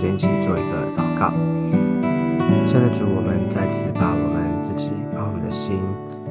[0.00, 1.30] 先一起做一个祷告。
[2.64, 5.76] 现在主，我们再次把我们自己、把我们的心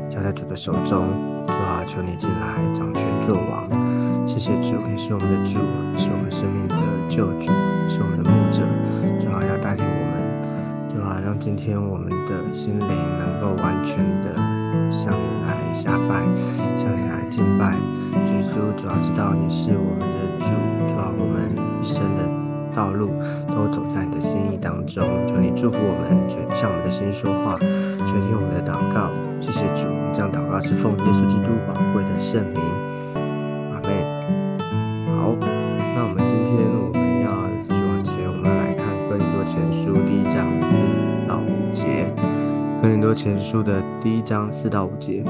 [0.09, 1.05] 交在主的手中。
[1.45, 3.69] 主啊，求你进来掌权作王。
[4.25, 5.61] 谢谢主，你是我们的主，
[6.01, 6.75] 是我们生命的
[7.07, 7.53] 救主，
[7.85, 8.65] 是我们的牧者。
[9.21, 12.89] 主啊，要带领我们，主啊，让今天我们的心灵
[13.21, 14.33] 能够完全的
[14.89, 16.25] 向你来下拜，
[16.73, 17.77] 向你来敬拜。
[18.17, 20.49] 耶稣，主要知道你是我们的主，
[20.89, 22.25] 主要我们一生的
[22.79, 23.09] 道路
[23.45, 25.03] 都走在你的心意当中。
[25.27, 29.11] 求你祝福我们，求向我们的心说话，求听我们的祷告。
[29.41, 29.83] 谢谢主，
[30.15, 32.61] 这样祷告是奉耶稣基督宝贵的圣名。
[33.75, 33.99] 阿妹，
[35.11, 35.35] 好，
[35.93, 40.71] 那我们今天我们要继续往前，我们来看哥林多前书第一章四
[41.27, 42.07] 到五节。
[42.81, 45.21] 哥林多前书的第一章四到五节。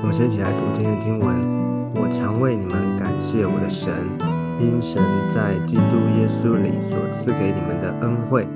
[0.00, 1.36] 我们先一起来读今天的经文。
[1.92, 3.92] 我常为你们感谢我的神，
[4.58, 5.02] 因神
[5.34, 5.82] 在基督
[6.18, 8.46] 耶稣里所赐给你们的恩惠，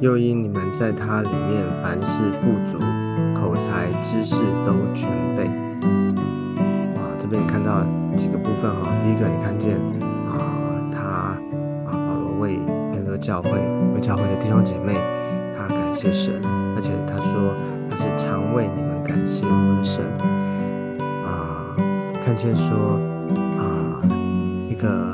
[0.00, 2.78] 又因你们在他里面凡事富足，
[3.34, 5.44] 口才知识都全备。
[6.94, 7.84] 哇，这边看到
[8.16, 8.92] 几个部分哈。
[9.04, 9.76] 第一个，你看见
[10.28, 10.38] 啊，
[10.92, 11.36] 他啊
[11.84, 12.58] 保罗为
[12.94, 13.50] 那个教会
[13.94, 14.94] 为教会的弟兄姐妹，
[15.58, 16.34] 他感谢神，
[16.76, 17.54] 而且他说
[17.90, 20.04] 他是常为你们感谢我的神。
[22.22, 23.00] 看见说
[23.58, 24.00] 啊，
[24.68, 25.12] 一个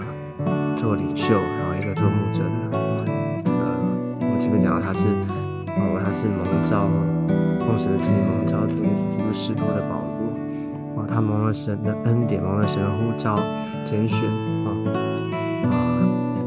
[0.86, 2.70] 做领袖，然后一个做牧者的，
[3.42, 3.58] 这个
[4.20, 5.02] 我前面讲到他是
[5.74, 6.86] 哦，他是蒙召，
[7.66, 10.30] 奉神的旨意蒙召主耶稣基督使徒的保罗，
[10.94, 13.34] 哇，他蒙了神的恩典，蒙了神的呼召
[13.84, 14.30] 拣选
[14.62, 14.70] 啊
[15.66, 15.74] 啊，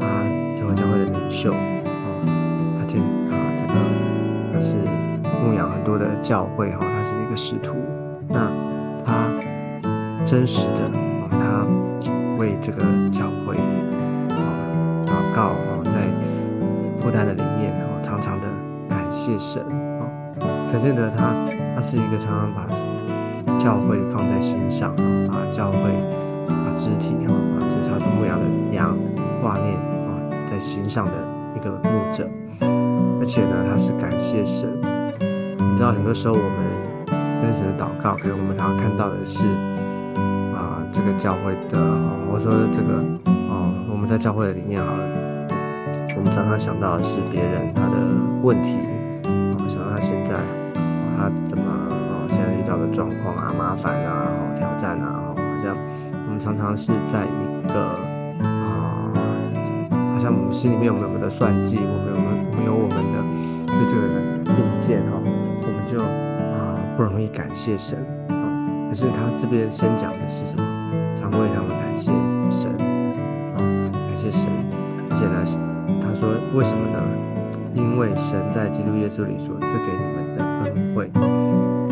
[0.00, 0.24] 他
[0.56, 2.08] 成为教会的领袖啊，
[2.80, 3.74] 他见啊这个
[4.54, 4.76] 他是
[5.44, 7.76] 牧养很多的教会哈，他是一个使徒。
[8.26, 8.48] 那
[9.04, 9.28] 他
[10.24, 10.88] 真实的
[11.20, 11.66] 哦，他
[12.38, 12.80] 为这个
[13.12, 13.54] 教会
[15.40, 16.04] 告哦，在
[17.00, 18.46] 负担的里面哦，常常的
[18.86, 19.62] 感谢神
[19.96, 20.04] 哦，
[20.70, 21.32] 可见得他
[21.74, 22.68] 他是一个常常把
[23.56, 25.88] 教会放在心上啊，把教会
[26.44, 28.44] 把肢体哈，把这条牧羊的
[28.76, 28.94] 羊
[29.40, 29.72] 挂念
[30.04, 31.12] 啊在心上的
[31.56, 32.28] 一个牧者，
[33.18, 34.68] 而且呢，他是感谢神。
[35.56, 36.58] 你知道，很多时候我们
[37.40, 39.42] 跟神的祷告，可能我们常常看到的是
[40.52, 40.84] 啊。
[40.92, 41.78] 这个教会的，
[42.28, 42.98] 或者说这个，
[43.48, 45.02] 哦，我们在教会的里面好了，
[46.20, 47.96] 我们常常想到的是别人他的
[48.42, 48.76] 问题，
[49.24, 50.36] 哦，想到他现在，
[51.16, 55.74] 他怎么，哦，现在遇到的状况啊、麻烦啊、然后、挑战啊，好像
[56.26, 57.80] 我们常常是在一个，
[58.44, 59.08] 啊，
[60.12, 62.20] 好像我们心里面有没有我们的算计，我们有我
[62.52, 63.24] 们有我们的
[63.64, 67.98] 对这个定见，哈，我们就啊不容易感谢神
[68.28, 68.36] 啊。
[68.90, 70.62] 可是他这边先讲的是什么？
[71.16, 72.12] 常为他们感谢
[72.50, 72.70] 神
[73.56, 73.58] 啊，
[73.90, 74.50] 感谢神。
[75.08, 75.44] 而且呢，
[76.10, 76.98] 他说为什么呢？
[77.72, 81.08] 因为神在基督耶稣里所赐给你们的恩惠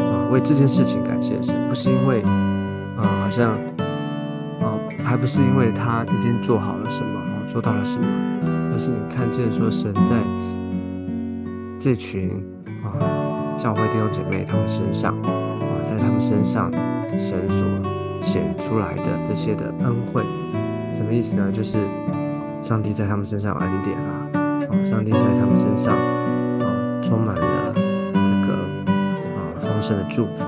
[0.03, 3.53] 啊，为这件事情感谢神，不是因为啊，好像
[4.61, 4.75] 啊，
[5.05, 8.07] 还不是因为他已经做好了什么，做到了什么，
[8.73, 10.01] 而是你看见说神在
[11.79, 12.43] 这群
[12.83, 12.99] 啊
[13.57, 15.31] 教会弟兄姐妹他们身上啊，
[15.89, 15.97] 在。
[16.01, 16.71] 他们身上
[17.19, 17.59] 神所
[18.23, 20.23] 显出来的这些的恩惠，
[20.93, 21.53] 什么意思呢？
[21.53, 21.77] 就是
[22.61, 24.29] 上帝在他们身上恩典啊，
[24.69, 28.55] 哦，上帝在他们身上啊充满了这个
[29.37, 30.45] 啊丰盛的祝福。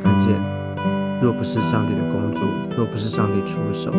[0.00, 0.32] 看见，
[1.20, 2.42] 若不是上帝的工作，
[2.76, 3.90] 若不是上帝出手，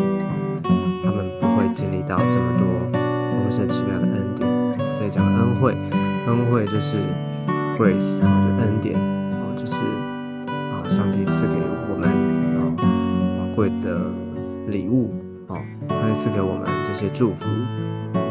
[1.04, 4.48] 他们不会经历到这么多丰盛奇妙的恩典。
[4.96, 5.76] 所以讲恩惠，
[6.26, 6.96] 恩惠就是
[7.76, 8.94] grace，然后就恩典。
[8.96, 9.74] 哦，就是
[10.46, 12.08] 啊上帝赐给我们
[12.56, 12.58] 啊
[13.38, 14.00] 宝贵的
[14.68, 15.12] 礼物
[15.50, 15.58] 哦，
[15.88, 17.44] 他会赐给我们这些祝福。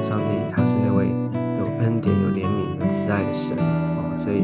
[0.01, 4.43] 上帝他是那位有恩典、有怜悯、有慈爱的神哦，所以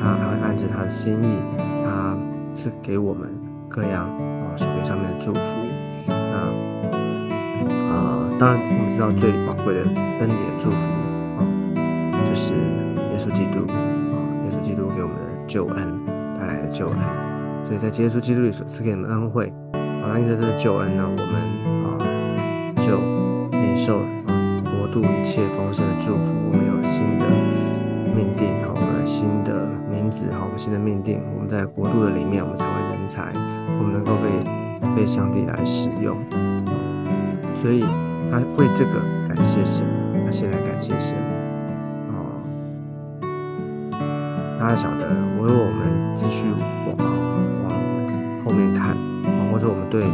[0.00, 1.36] 他他会按着他的心意，
[1.84, 2.16] 他
[2.54, 3.28] 赐给我们
[3.68, 5.40] 各样啊属灵上面的祝福。
[6.08, 6.48] 那
[7.92, 9.80] 啊，当然我们知道最宝贵的
[10.20, 10.76] 恩典祝福
[11.36, 11.44] 啊，
[12.26, 13.76] 就是耶稣基督啊，
[14.46, 15.76] 耶稣基督给我们的救恩
[16.38, 16.96] 带来的救恩。
[17.66, 21.34] 所以在耶稣基督里所赐给我们恩惠，啊，因着这个救恩呢，我们
[21.84, 21.97] 啊
[22.88, 22.96] 就
[23.52, 24.32] 领受啊
[24.64, 26.32] 国度一切丰盛的祝福。
[26.48, 27.26] 我们有新的
[28.16, 31.20] 命定，哈，我们新的名字，哈，我们新的命定。
[31.34, 33.30] 我们在国度的里面，我们成为人才，
[33.78, 34.30] 我们能够被
[34.96, 36.16] 被上帝来使用。
[37.60, 37.84] 所以
[38.32, 39.84] 他为这个感谢神，
[40.24, 41.14] 他先来感谢神。
[42.08, 42.40] 哦，
[44.58, 46.46] 大家晓得，如果我们继续
[46.86, 47.28] 往往。
[48.44, 48.96] 后面看，
[49.52, 50.04] 或者我们对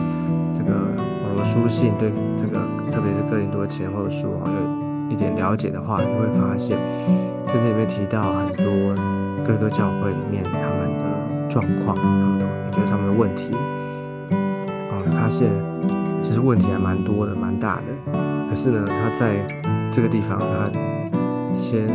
[1.45, 2.59] 书信，对这个
[2.91, 4.51] 特别是哥林多前后书啊，
[5.09, 6.79] 有一点了解的话，你会发现，
[7.47, 8.65] 甚至里面提到很多
[9.47, 13.55] 哥林多教会里面他们的状况，他们的也就是他们的问题，
[14.91, 15.51] 啊，发现
[16.23, 17.83] 其实问题还蛮多的，蛮大的。
[18.49, 19.37] 可是呢，他在
[19.93, 20.71] 这个地方，他
[21.53, 21.87] 先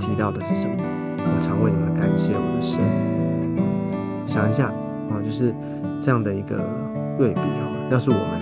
[0.00, 0.74] 提到的是什么？
[1.18, 2.82] 我常为你们感谢我的神。
[4.26, 4.66] 想一下
[5.08, 5.54] 啊，就是
[6.02, 6.56] 这样的一个
[7.16, 7.70] 对比哦。
[7.90, 8.39] 要是，我们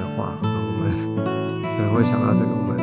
[1.78, 2.74] 可能会想到这个，我们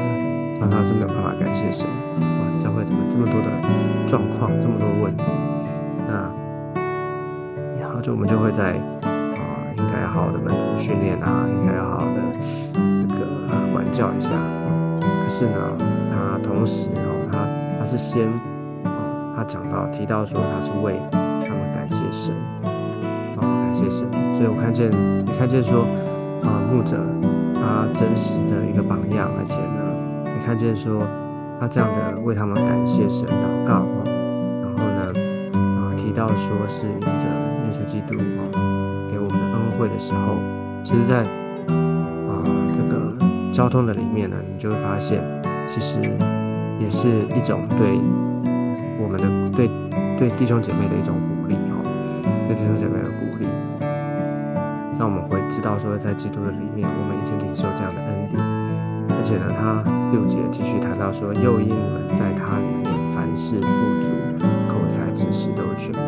[0.57, 2.39] 常常是没有办法感谢神啊。
[2.63, 3.51] 教会怎么这么多的
[4.07, 5.23] 状况，这么多问题？
[6.07, 6.31] 那
[7.77, 9.43] 然后就我们就会在啊，
[9.75, 12.21] 应该要好好的门徒训练啊，应该要好好的
[12.73, 13.21] 这个
[13.73, 14.31] 管教一下。
[15.01, 15.77] 可是呢，
[16.09, 17.45] 他同时哦，他
[17.77, 18.25] 他是先
[18.85, 22.33] 哦，他讲到提到说他是为他们感谢神。
[22.63, 24.07] 哦感谢神，
[24.37, 25.85] 所以我看见，你看见说，
[26.41, 26.97] 啊，牧者
[27.65, 29.81] 他真实的一个榜样，而且呢，
[30.23, 31.01] 你看见说，
[31.59, 34.05] 他这样的为他们感谢神祷告啊，
[34.61, 35.11] 然后呢，
[35.57, 38.45] 啊，提到说是因着耶稣基督啊
[39.11, 40.37] 给我们的恩惠的时候，
[40.83, 41.23] 其实，在
[41.73, 42.45] 啊
[42.77, 43.17] 这个
[43.51, 45.23] 交通的里面呢，你就会发现，
[45.67, 45.97] 其实
[46.79, 47.99] 也是一种对
[49.01, 49.67] 我们的对
[50.19, 51.81] 对弟兄姐妹的一种鼓励哈，
[52.47, 53.24] 对弟兄姐妹的鼓励。
[54.97, 58.39] 让我们会知道说，在基督的里面，我们已经领受这样的恩典。
[59.11, 63.67] 而且呢，他六节继续谈到说，又因你们在他里面凡事富
[64.01, 64.07] 足，
[64.71, 65.99] 口才知识都全备。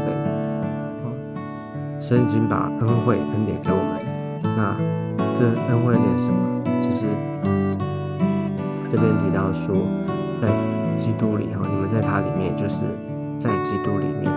[1.99, 3.99] 神已经把恩惠恩典给我们。
[4.55, 4.77] 那
[5.37, 6.39] 这恩惠恩典什么？
[6.81, 7.05] 其实
[8.87, 9.75] 这边提到说，
[10.41, 10.47] 在
[10.95, 12.81] 基督里哈，你们在他里面，就是
[13.39, 14.31] 在基督里面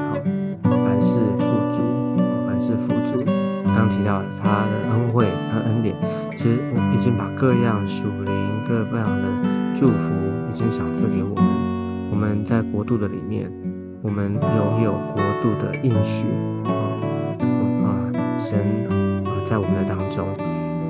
[6.41, 8.33] 其实我已经把各样属灵、
[8.67, 9.29] 各样的
[9.79, 10.09] 祝福
[10.51, 11.45] 已经赏赐给我们。
[12.11, 13.53] 我们在国度的里面，
[14.01, 16.25] 我们拥有国度的应许
[16.65, 16.73] 啊
[17.85, 18.09] 啊，
[18.41, 18.57] 神
[18.89, 20.27] 啊在我们的当中，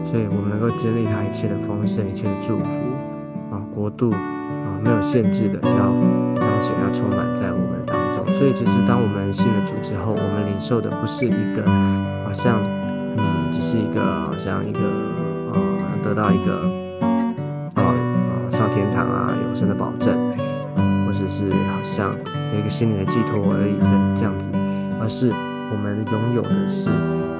[0.04, 2.64] 所以我们能够经历他一切的丰盛、一切的祝福
[3.50, 5.90] 啊，国度啊没有限制的要
[6.36, 8.24] 彰显、要充满在我们的当中。
[8.38, 11.64] 所以，其实当我们信了主之后，我们领受的不是一个。
[12.22, 12.54] 好像，
[13.18, 14.78] 嗯，只是一个，好像一个，
[16.02, 16.62] 得到一个，
[17.74, 20.16] 呃，呃，上天堂啊，永生的保证，
[21.06, 22.10] 或者是好像
[22.52, 23.86] 有一个心灵的寄托而已的
[24.16, 24.44] 这样子，
[25.00, 25.32] 而是
[25.72, 26.88] 我们拥有的是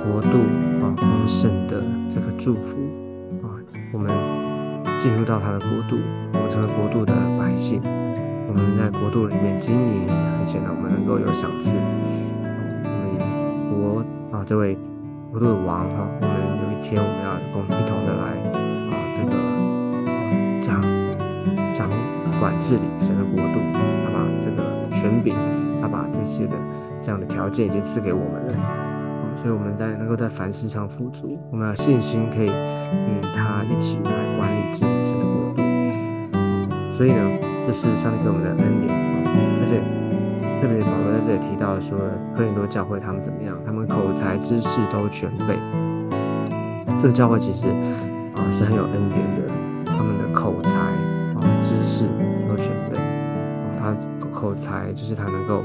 [0.05, 0.39] 国度
[0.83, 2.79] 啊丰盛的这个祝福
[3.43, 3.49] 啊，
[3.93, 4.11] 我们
[4.99, 5.97] 进入到他的国度，
[6.33, 7.81] 我们成为国度的百姓，
[8.49, 11.71] 我们在国度里面经营，而且呢，我们能够有赏赐。
[13.73, 14.77] 我啊这位
[15.31, 18.37] 国度的王哈，我们天我们要共一同的来
[18.91, 19.33] 啊，这个
[20.63, 20.81] 掌
[21.75, 21.89] 掌
[22.41, 23.61] 管治理整个国度，
[24.05, 24.59] 他把这个
[24.91, 25.35] 权柄，
[25.81, 26.57] 他把这些的
[27.01, 35.63] 这样的条件已经赐给我们了啊，所以我们在能够在凡事上富足，我们有信心可以与他一起来管理治理整个国度，
[36.97, 38.99] 所以呢，这是上帝给我们的恩典啊，
[39.63, 39.81] 而且。
[40.61, 41.97] 特别保罗在这里提到说，
[42.37, 43.57] 哥林多教会他们怎么样？
[43.65, 45.57] 他们口才知识都全备。
[47.01, 47.67] 这个教会其实
[48.37, 49.49] 啊是很有恩典的，
[49.87, 52.05] 他们的口才啊知识
[52.49, 52.99] 都全备。
[53.79, 53.97] 他
[54.31, 55.63] 口才就是他能够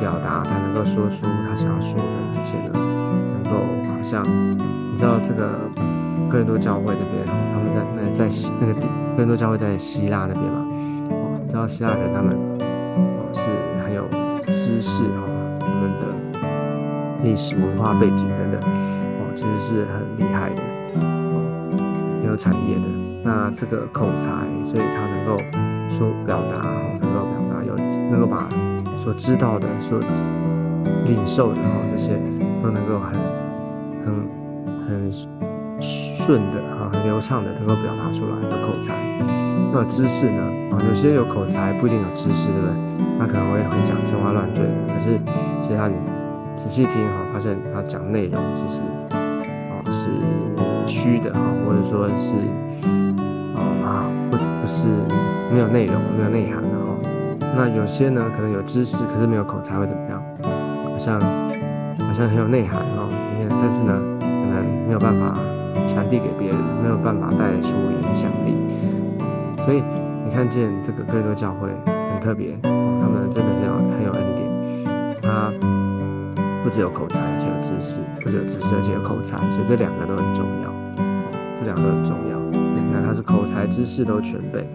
[0.00, 2.04] 表达，他能够说出他想要说的，
[2.36, 2.72] 而且呢
[3.34, 3.58] 能够
[3.92, 5.58] 好像你知道这个
[6.30, 10.66] 哥林多教会这边，他们在那在希那个哥林多教会在希腊那边嘛，
[11.10, 13.48] 哦，你知道希腊人他们哦是。
[14.46, 15.26] 知识哈，
[15.58, 16.02] 他们的
[17.22, 19.84] 历史文化背景等等，哦，其实是
[20.20, 20.62] 厉害的，
[22.20, 22.82] 很有产业的。
[23.24, 25.36] 那这个口才，所以他能够
[25.88, 26.68] 说表达，
[27.00, 27.74] 能够表达，有
[28.10, 28.48] 能够把
[28.98, 29.98] 所知道的、所
[31.06, 32.18] 领受的哈，这些
[32.62, 33.18] 都能够很
[34.04, 34.14] 很
[34.86, 35.12] 很
[35.80, 38.94] 顺的哈，很流畅的能够表达出来的口才。
[39.72, 40.42] 那知识呢？
[40.72, 42.74] 啊，有些有口才不一定有知识，对不对？
[43.18, 45.20] 他可能会会讲天花乱坠，可是
[45.62, 45.94] 其实他你
[46.56, 48.80] 仔细听哈，发现他讲内容其实
[49.90, 50.08] 是
[50.86, 52.34] 虚的哈，或者说是
[53.54, 54.88] 啊不不是
[55.52, 56.94] 没有内容、没有内涵的哈。
[57.56, 60.22] 那有些呢，可能有知识，可是没有口才会怎么样？
[60.84, 63.08] 好像好像很有内涵哈，
[63.48, 65.36] 但是呢，可能没有办法
[65.88, 68.54] 传递给别人，没有办法带出影响力。
[69.64, 69.82] 所以
[70.24, 75.30] 你看见这个哥多教会很特别，他们真的是很有恩典。
[75.30, 75.52] 啊
[76.62, 80.70] 不只有口才，而且有知识；不只有知识，而且有口才，所以这两个都很重要。
[81.58, 82.38] 这两个很重要。
[82.52, 84.66] 你看他是口才、知识都全备，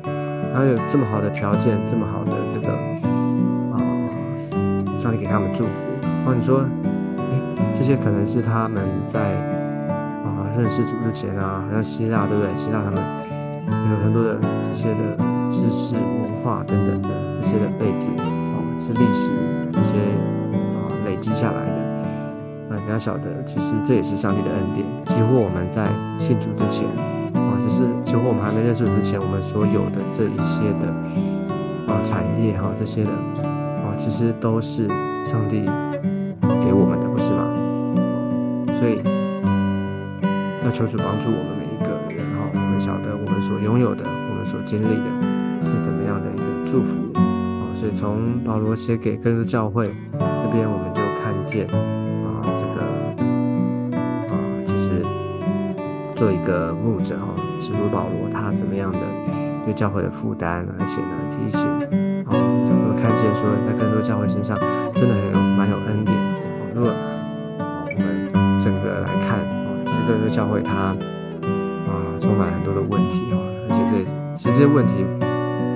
[0.54, 2.70] 然后有这么好的条件，这么好的这个
[3.74, 3.78] 啊，
[4.98, 5.72] 上帝给他们祝福。
[6.02, 6.66] 然后你说，
[7.18, 9.36] 哎，这些可能是他们在
[10.24, 12.56] 啊认识主之前啊，好像希腊对不对？
[12.56, 13.04] 希腊他们
[13.92, 15.18] 有很多的这些的
[15.50, 17.10] 知识、文化等等的
[17.42, 19.32] 这些的背景哦，是历史
[19.72, 19.98] 一些
[20.78, 21.75] 啊累积下来的。
[22.86, 24.86] 你要晓得，其实这也是上帝的恩典。
[25.08, 25.90] 几乎我们在
[26.20, 26.86] 信主之前
[27.34, 30.86] 啊，就是几乎我们还没认识主之前，我们所有的这一些的
[31.92, 33.10] 啊产业哈，这些的
[33.82, 34.88] 啊，其实都是
[35.26, 35.66] 上帝
[36.62, 37.50] 给我们的，不是吗？
[38.78, 39.02] 所以
[40.64, 47.26] 要求主帮助我们每一个人哈，我们晓得我们所拥有的，我们所经历的是怎么样的一个祝福啊。
[47.74, 51.66] 所以从保罗写给各个教会那边，我们就看见。
[56.16, 57.28] 做一个牧者哈，
[57.60, 59.00] 使徒保罗他怎么样的
[59.66, 61.62] 对教会的负担，而且呢提醒，
[62.26, 62.32] 哦，
[62.66, 64.58] 就会看见说在更多教会身上
[64.96, 66.16] 真的很有蛮有恩典。
[66.74, 68.32] 如果我们
[68.62, 70.96] 整个来看，哦，其实更多教会它
[71.86, 74.06] 啊充满很多的问题哈，而且这
[74.36, 75.06] 其实这些问题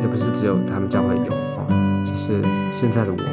[0.01, 1.67] 也不是只有他们教会有哦，
[2.05, 2.41] 其实
[2.71, 3.27] 现在的我们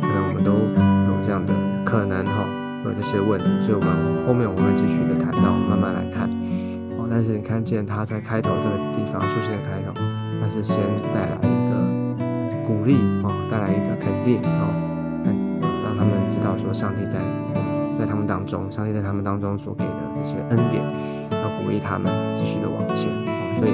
[0.00, 2.61] 可能我们都有这样的可能哈。
[2.84, 6.28] 有这些问题，所以我们后面我们会继续的谈到，慢慢来看。
[6.98, 9.94] 哦，但是你看见他在开头这个地方出现的开头，
[10.40, 10.78] 他是先
[11.14, 11.72] 带来一个
[12.66, 14.70] 鼓励哦，带来一个肯定哦，
[15.24, 17.20] 让让他们知道说上帝在
[17.98, 20.82] 在他们当中，上帝在他们当中所给的这些恩典，
[21.30, 23.08] 要鼓励他们继续的往前。
[23.58, 23.72] 所以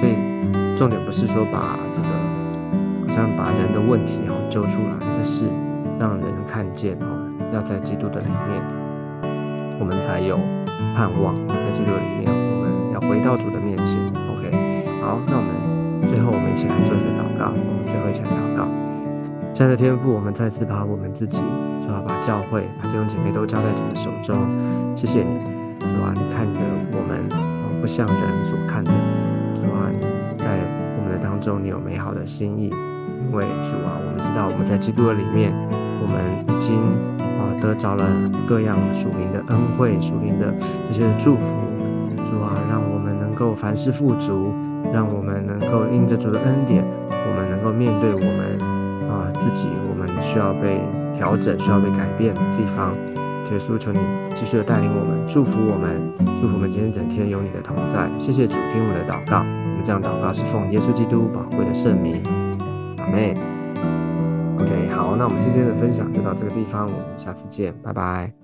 [0.00, 0.14] 所以
[0.76, 2.08] 重点不是说把这个
[3.02, 5.46] 好像把人的问题哦揪出来，而是
[6.00, 7.17] 让人看见哦。
[7.52, 8.62] 要在基督的里面，
[9.80, 10.38] 我们才有
[10.94, 11.34] 盼望。
[11.48, 13.96] 在基督的里面，我们要回到主的面前。
[14.30, 14.50] OK，
[15.00, 17.52] 好，那我们最后我们一起来做一个祷告。
[17.52, 18.68] 我们最后一起来祷告。
[19.54, 21.42] 亲爱的天父，我们再次把我们自己，
[21.82, 24.36] 就要把教会、把弟兄姐妹都交在主的手中。
[24.94, 25.40] 谢谢你，
[25.80, 26.60] 主啊，你看的
[26.92, 27.26] 我们
[27.80, 28.90] 不像人所看的。
[29.54, 29.90] 主啊，
[30.38, 30.60] 在
[30.96, 32.72] 我们的当中，你有美好的心意。
[33.28, 35.52] 因为主啊，我们知道我们在基督的里面，
[36.00, 36.78] 我们已经。
[37.38, 38.04] 啊，得着了
[38.48, 40.52] 各样属灵的恩惠、属灵的
[40.88, 41.54] 这些祝福，
[42.26, 44.52] 主啊，让我们能够凡事富足，
[44.92, 48.58] 让我们能够因着主的恩典，我们能够面对我们
[49.08, 50.82] 啊自己，我们需要被
[51.16, 52.92] 调整、需要被改变的地方。
[53.52, 54.00] 耶稣，求你
[54.34, 56.02] 继续的带领我们，祝福我们，
[56.40, 58.10] 祝福我们今天整天有你的同在。
[58.18, 59.38] 谢谢主，听我的祷告。
[59.38, 62.20] 我们这样祷告是奉耶稣基督宝贵的圣名，
[62.98, 63.57] 阿门。
[64.90, 68.37] 好，那我们今天的分享就到这个地方，我们下次见，拜拜。